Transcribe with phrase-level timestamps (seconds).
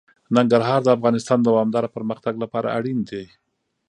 [0.35, 3.23] ننګرهار د افغانستان د دوامداره پرمختګ لپاره اړین دي.